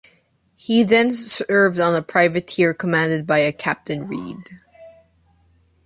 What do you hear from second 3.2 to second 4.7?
by a Captain Reed.